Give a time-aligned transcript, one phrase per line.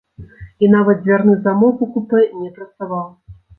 [0.65, 3.07] І нават дзвярны замок у купэ не працаваў.